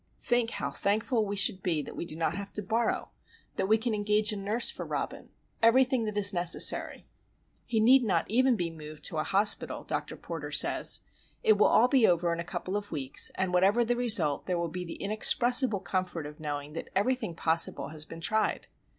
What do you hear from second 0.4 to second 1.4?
how thankful we